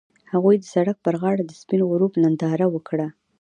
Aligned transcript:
هغوی 0.31 0.55
د 0.59 0.65
سړک 0.73 0.97
پر 1.05 1.15
غاړه 1.21 1.43
د 1.45 1.51
سپین 1.61 1.81
غروب 1.89 2.13
ننداره 2.23 2.67
وکړه. 2.71 3.07